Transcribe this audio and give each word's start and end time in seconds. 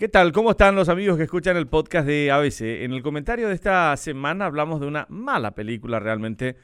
¿Qué 0.00 0.06
tal? 0.08 0.30
¿Cómo 0.30 0.52
están 0.52 0.76
los 0.76 0.88
amigos 0.88 1.16
que 1.16 1.24
escuchan 1.24 1.56
el 1.56 1.66
podcast 1.66 2.06
de 2.06 2.30
ABC? 2.30 2.84
En 2.84 2.92
el 2.92 3.02
comentario 3.02 3.48
de 3.48 3.54
esta 3.54 3.96
semana 3.96 4.46
hablamos 4.46 4.78
de 4.78 4.86
una 4.86 5.06
mala 5.08 5.56
película 5.56 5.98
realmente, 5.98 6.54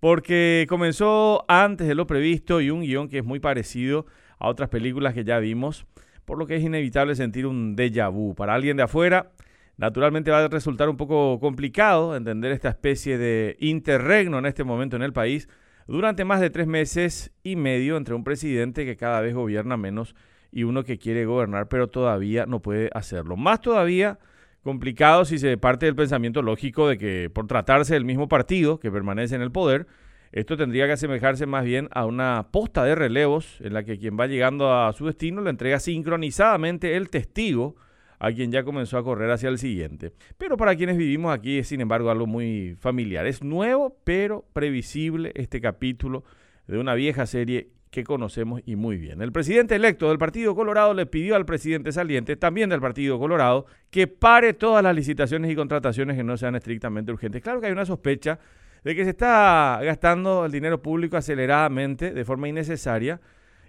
porque 0.00 0.66
comenzó 0.68 1.46
antes 1.48 1.88
de 1.88 1.94
lo 1.94 2.06
previsto 2.06 2.60
y 2.60 2.68
un 2.68 2.82
guion 2.82 3.08
que 3.08 3.20
es 3.20 3.24
muy 3.24 3.40
parecido 3.40 4.04
a 4.38 4.48
otras 4.48 4.68
películas 4.68 5.14
que 5.14 5.24
ya 5.24 5.38
vimos, 5.38 5.86
por 6.26 6.36
lo 6.36 6.46
que 6.46 6.56
es 6.56 6.62
inevitable 6.62 7.14
sentir 7.14 7.46
un 7.46 7.74
déjà 7.74 8.12
vu. 8.12 8.34
Para 8.34 8.52
alguien 8.52 8.76
de 8.76 8.82
afuera, 8.82 9.32
naturalmente 9.78 10.30
va 10.30 10.44
a 10.44 10.48
resultar 10.48 10.90
un 10.90 10.98
poco 10.98 11.40
complicado 11.40 12.14
entender 12.14 12.52
esta 12.52 12.68
especie 12.68 13.16
de 13.16 13.56
interregno 13.60 14.38
en 14.38 14.44
este 14.44 14.62
momento 14.62 14.94
en 14.96 15.04
el 15.04 15.14
país 15.14 15.48
durante 15.86 16.26
más 16.26 16.42
de 16.42 16.50
tres 16.50 16.66
meses 16.66 17.32
y 17.42 17.56
medio 17.56 17.96
entre 17.96 18.14
un 18.14 18.24
presidente 18.24 18.84
que 18.84 18.98
cada 18.98 19.22
vez 19.22 19.34
gobierna 19.34 19.78
menos 19.78 20.14
y 20.54 20.62
uno 20.62 20.84
que 20.84 20.98
quiere 20.98 21.26
gobernar 21.26 21.68
pero 21.68 21.88
todavía 21.88 22.46
no 22.46 22.60
puede 22.60 22.88
hacerlo. 22.94 23.36
Más 23.36 23.60
todavía 23.60 24.18
complicado 24.62 25.24
si 25.24 25.38
se 25.38 25.58
parte 25.58 25.86
del 25.86 25.96
pensamiento 25.96 26.40
lógico 26.40 26.88
de 26.88 26.96
que 26.96 27.28
por 27.28 27.48
tratarse 27.48 27.94
del 27.94 28.04
mismo 28.04 28.28
partido 28.28 28.78
que 28.78 28.90
permanece 28.90 29.34
en 29.34 29.42
el 29.42 29.50
poder, 29.50 29.86
esto 30.30 30.56
tendría 30.56 30.86
que 30.86 30.92
asemejarse 30.92 31.46
más 31.46 31.64
bien 31.64 31.88
a 31.90 32.06
una 32.06 32.48
posta 32.52 32.84
de 32.84 32.94
relevos 32.94 33.60
en 33.60 33.74
la 33.74 33.82
que 33.82 33.98
quien 33.98 34.18
va 34.18 34.26
llegando 34.26 34.72
a 34.72 34.92
su 34.92 35.06
destino 35.06 35.42
le 35.42 35.50
entrega 35.50 35.80
sincronizadamente 35.80 36.96
el 36.96 37.10
testigo 37.10 37.74
a 38.20 38.32
quien 38.32 38.52
ya 38.52 38.62
comenzó 38.62 38.96
a 38.96 39.04
correr 39.04 39.30
hacia 39.30 39.48
el 39.48 39.58
siguiente. 39.58 40.12
Pero 40.38 40.56
para 40.56 40.76
quienes 40.76 40.96
vivimos 40.96 41.34
aquí 41.34 41.58
es 41.58 41.68
sin 41.68 41.80
embargo 41.80 42.10
algo 42.10 42.26
muy 42.26 42.76
familiar. 42.78 43.26
Es 43.26 43.42
nuevo 43.42 43.96
pero 44.04 44.44
previsible 44.52 45.32
este 45.34 45.60
capítulo 45.60 46.24
de 46.68 46.78
una 46.78 46.94
vieja 46.94 47.26
serie 47.26 47.70
que 47.94 48.02
conocemos 48.02 48.60
y 48.66 48.74
muy 48.74 48.96
bien. 48.96 49.22
El 49.22 49.30
presidente 49.30 49.76
electo 49.76 50.08
del 50.08 50.18
Partido 50.18 50.56
Colorado 50.56 50.94
le 50.94 51.06
pidió 51.06 51.36
al 51.36 51.46
presidente 51.46 51.92
saliente, 51.92 52.34
también 52.34 52.68
del 52.68 52.80
Partido 52.80 53.20
Colorado, 53.20 53.66
que 53.90 54.08
pare 54.08 54.52
todas 54.52 54.82
las 54.82 54.96
licitaciones 54.96 55.48
y 55.48 55.54
contrataciones 55.54 56.16
que 56.16 56.24
no 56.24 56.36
sean 56.36 56.56
estrictamente 56.56 57.12
urgentes. 57.12 57.40
Claro 57.40 57.60
que 57.60 57.68
hay 57.68 57.72
una 57.72 57.86
sospecha 57.86 58.40
de 58.82 58.96
que 58.96 59.04
se 59.04 59.10
está 59.10 59.78
gastando 59.84 60.44
el 60.44 60.50
dinero 60.50 60.82
público 60.82 61.16
aceleradamente, 61.16 62.12
de 62.12 62.24
forma 62.24 62.48
innecesaria, 62.48 63.20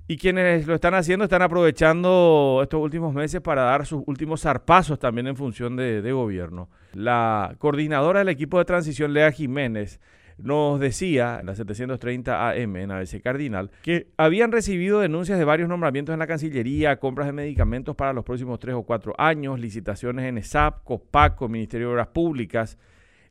y 0.08 0.18
quienes 0.18 0.66
lo 0.66 0.74
están 0.74 0.96
haciendo 0.96 1.26
están 1.26 1.44
aprovechando 1.44 2.62
estos 2.64 2.82
últimos 2.82 3.14
meses 3.14 3.42
para 3.42 3.62
dar 3.62 3.86
sus 3.86 4.02
últimos 4.08 4.42
zarpazos 4.42 4.98
también 4.98 5.28
en 5.28 5.36
función 5.36 5.76
de, 5.76 6.02
de 6.02 6.12
gobierno. 6.12 6.68
La 6.94 7.54
coordinadora 7.60 8.20
del 8.20 8.30
equipo 8.30 8.58
de 8.58 8.66
transición, 8.66 9.14
Lea 9.14 9.32
Jiménez, 9.32 10.00
nos 10.38 10.80
decía 10.80 11.38
en 11.40 11.46
la 11.46 11.56
730 11.56 12.50
AM 12.50 12.76
en 12.76 12.92
ABC 12.92 13.22
Cardinal 13.22 13.72
que 13.82 14.08
habían 14.18 14.52
recibido 14.52 15.00
denuncias 15.00 15.40
de 15.40 15.46
varios 15.46 15.70
nombramientos 15.70 16.14
en 16.14 16.20
la 16.20 16.28
Cancillería, 16.28 17.00
compras 17.00 17.28
de 17.28 17.34
medicamentos 17.34 17.96
para 17.96 18.14
los 18.14 18.26
próximos 18.26 18.60
tres 18.60 18.76
o 18.76 18.84
cuatro 18.84 19.14
años, 19.18 19.60
licitaciones 19.60 20.26
en 20.26 20.38
ESAP, 20.38 20.84
COPACO, 20.84 21.48
Ministerio 21.48 21.88
de 21.88 21.94
Obras 21.94 22.08
Públicas, 22.08 22.78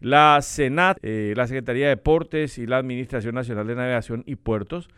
la 0.00 0.40
Senat, 0.42 0.98
eh, 1.02 1.34
la 1.36 1.46
Secretaría 1.46 1.84
de 1.86 1.96
Deportes 1.96 2.58
y 2.58 2.66
la 2.66 2.78
Administración 2.78 3.34
Nacional 3.34 3.66
de 3.66 3.74
Navegación 3.74 4.22
y 4.26 4.36
Puertos. 4.36 4.88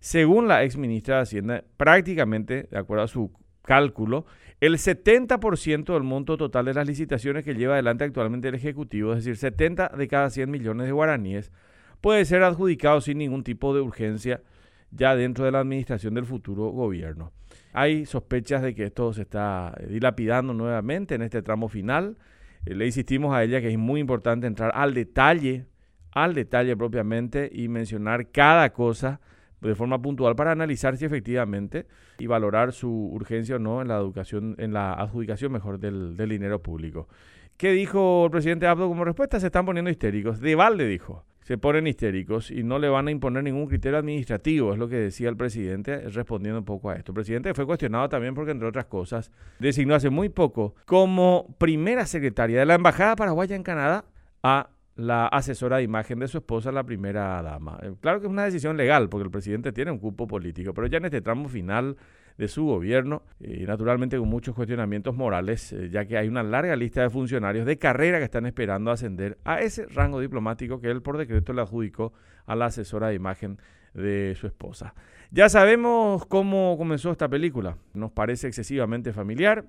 Según 0.00 0.48
la 0.48 0.64
ex 0.64 0.76
ministra 0.76 1.16
de 1.16 1.22
Hacienda, 1.22 1.64
prácticamente, 1.76 2.68
de 2.70 2.78
acuerdo 2.78 3.04
a 3.04 3.08
su 3.08 3.32
cálculo, 3.64 4.26
el 4.60 4.74
70% 4.74 5.92
del 5.92 6.02
monto 6.02 6.36
total 6.36 6.66
de 6.66 6.74
las 6.74 6.86
licitaciones 6.86 7.44
que 7.44 7.54
lleva 7.54 7.74
adelante 7.74 8.04
actualmente 8.04 8.48
el 8.48 8.54
Ejecutivo, 8.54 9.12
es 9.12 9.24
decir, 9.24 9.36
70 9.36 9.88
de 9.88 10.08
cada 10.08 10.30
100 10.30 10.50
millones 10.50 10.86
de 10.86 10.92
guaraníes, 10.92 11.52
puede 12.00 12.24
ser 12.24 12.42
adjudicado 12.42 13.00
sin 13.00 13.18
ningún 13.18 13.42
tipo 13.42 13.74
de 13.74 13.80
urgencia 13.80 14.42
ya 14.90 15.16
dentro 15.16 15.44
de 15.44 15.50
la 15.50 15.60
administración 15.60 16.14
del 16.14 16.24
futuro 16.24 16.68
gobierno. 16.68 17.32
Hay 17.72 18.06
sospechas 18.06 18.62
de 18.62 18.74
que 18.74 18.84
esto 18.84 19.12
se 19.12 19.22
está 19.22 19.74
dilapidando 19.88 20.54
nuevamente 20.54 21.16
en 21.16 21.22
este 21.22 21.42
tramo 21.42 21.68
final. 21.68 22.16
Eh, 22.64 22.74
le 22.74 22.86
insistimos 22.86 23.34
a 23.34 23.42
ella 23.42 23.60
que 23.60 23.70
es 23.70 23.78
muy 23.78 24.00
importante 24.00 24.46
entrar 24.46 24.70
al 24.74 24.94
detalle, 24.94 25.66
al 26.12 26.34
detalle 26.34 26.76
propiamente 26.76 27.50
y 27.52 27.68
mencionar 27.68 28.30
cada 28.30 28.72
cosa 28.72 29.20
de 29.68 29.74
forma 29.74 30.00
puntual 30.00 30.36
para 30.36 30.52
analizar 30.52 30.96
si 30.96 31.04
efectivamente 31.04 31.86
y 32.18 32.26
valorar 32.26 32.72
su 32.72 32.90
urgencia 32.90 33.56
o 33.56 33.58
no 33.58 33.82
en 33.82 33.88
la 33.88 33.96
educación, 33.96 34.54
en 34.58 34.72
la 34.72 34.94
adjudicación 34.94 35.52
mejor 35.52 35.78
del, 35.78 36.16
dinero 36.16 36.62
público. 36.62 37.08
¿Qué 37.56 37.72
dijo 37.72 38.24
el 38.26 38.30
presidente 38.30 38.66
Abdo 38.66 38.88
como 38.88 39.04
respuesta? 39.04 39.38
Se 39.38 39.46
están 39.46 39.64
poniendo 39.64 39.90
histéricos. 39.90 40.40
De 40.40 40.54
balde 40.56 40.88
dijo, 40.88 41.24
se 41.44 41.58
ponen 41.58 41.86
histéricos 41.86 42.50
y 42.50 42.62
no 42.62 42.78
le 42.78 42.88
van 42.88 43.06
a 43.06 43.10
imponer 43.10 43.44
ningún 43.44 43.66
criterio 43.66 43.98
administrativo, 43.98 44.72
es 44.72 44.78
lo 44.78 44.88
que 44.88 44.96
decía 44.96 45.28
el 45.28 45.36
presidente 45.36 46.08
respondiendo 46.08 46.58
un 46.58 46.64
poco 46.64 46.90
a 46.90 46.96
esto. 46.96 47.12
El 47.12 47.16
presidente 47.16 47.54
fue 47.54 47.66
cuestionado 47.66 48.08
también 48.08 48.34
porque, 48.34 48.50
entre 48.50 48.66
otras 48.66 48.86
cosas, 48.86 49.30
designó 49.58 49.94
hace 49.94 50.10
muy 50.10 50.30
poco 50.30 50.74
como 50.86 51.54
primera 51.58 52.06
secretaria 52.06 52.58
de 52.58 52.66
la 52.66 52.74
Embajada 52.74 53.14
Paraguaya 53.14 53.54
en 53.54 53.62
Canadá 53.62 54.06
a 54.42 54.70
la 54.96 55.26
asesora 55.26 55.78
de 55.78 55.82
imagen 55.82 56.20
de 56.20 56.28
su 56.28 56.38
esposa, 56.38 56.70
la 56.70 56.84
primera 56.84 57.42
dama. 57.42 57.78
Eh, 57.82 57.92
claro 58.00 58.20
que 58.20 58.26
es 58.26 58.30
una 58.30 58.44
decisión 58.44 58.76
legal, 58.76 59.08
porque 59.08 59.24
el 59.24 59.30
presidente 59.30 59.72
tiene 59.72 59.90
un 59.90 59.98
cupo 59.98 60.26
político, 60.26 60.72
pero 60.72 60.86
ya 60.86 60.98
en 60.98 61.06
este 61.06 61.20
tramo 61.20 61.48
final 61.48 61.96
de 62.38 62.48
su 62.48 62.64
gobierno, 62.64 63.22
y 63.40 63.64
naturalmente 63.64 64.18
con 64.18 64.28
muchos 64.28 64.54
cuestionamientos 64.54 65.14
morales, 65.14 65.72
eh, 65.72 65.88
ya 65.90 66.04
que 66.04 66.16
hay 66.16 66.28
una 66.28 66.42
larga 66.42 66.74
lista 66.76 67.02
de 67.02 67.10
funcionarios 67.10 67.66
de 67.66 67.78
carrera 67.78 68.18
que 68.18 68.24
están 68.24 68.46
esperando 68.46 68.90
ascender 68.90 69.38
a 69.44 69.60
ese 69.60 69.86
rango 69.86 70.20
diplomático 70.20 70.80
que 70.80 70.90
él 70.90 71.02
por 71.02 71.16
decreto 71.16 71.52
le 71.52 71.62
adjudicó 71.62 72.12
a 72.46 72.56
la 72.56 72.66
asesora 72.66 73.08
de 73.08 73.14
imagen 73.14 73.58
de 73.94 74.34
su 74.36 74.46
esposa. 74.46 74.94
Ya 75.30 75.48
sabemos 75.48 76.26
cómo 76.26 76.76
comenzó 76.76 77.10
esta 77.10 77.28
película, 77.28 77.76
nos 77.94 78.12
parece 78.12 78.48
excesivamente 78.48 79.12
familiar, 79.12 79.64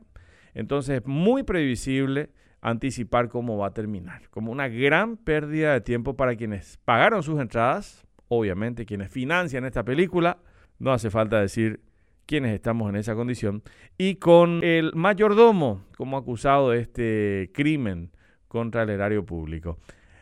entonces 0.54 1.06
muy 1.06 1.44
previsible 1.44 2.30
anticipar 2.66 3.30
cómo 3.30 3.58
va 3.58 3.68
a 3.68 3.74
terminar. 3.74 4.28
Como 4.32 4.52
una 4.52 4.68
gran 4.68 5.18
pérdida 5.18 5.74
de 5.74 5.82
tiempo 5.82 6.16
para 6.16 6.36
quienes 6.36 6.80
pagaron 6.84 7.22
sus 7.22 7.40
entradas, 7.40 8.08
obviamente 8.28 8.88
quienes 8.88 9.12
financian 9.12 9.66
esta 9.66 9.84
película, 9.84 10.40
no 10.80 10.92
hace 10.92 11.12
falta 11.12 11.40
decir 11.40 11.80
quienes 12.26 12.56
estamos 12.56 12.90
en 12.90 12.96
esa 12.96 13.14
condición, 13.14 13.62
y 14.00 14.16
con 14.16 14.64
el 14.64 14.94
mayordomo 14.96 15.86
como 15.96 16.18
acusado 16.18 16.72
de 16.72 16.80
este 16.80 17.52
crimen 17.54 18.10
contra 18.48 18.82
el 18.82 18.90
erario 18.90 19.24
público. 19.24 19.78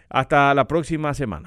Hasta 0.10 0.54
la 0.54 0.68
próxima 0.68 1.14
semana. 1.14 1.42